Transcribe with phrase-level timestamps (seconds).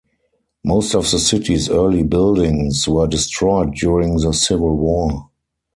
[0.63, 5.29] Most of the city's early buildings were destroyed during the Civil War.